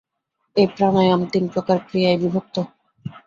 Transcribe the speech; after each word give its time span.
এই 0.55 0.67
প্রাণায়াম 0.75 1.21
তিন 1.33 1.43
প্রকার 1.53 1.77
ক্রিয়ায় 1.87 2.19
বিভক্ত। 2.21 2.55